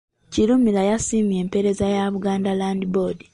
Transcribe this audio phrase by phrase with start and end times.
[0.31, 3.19] Kirumira yasiimye empeereza ya Buganda Land Board.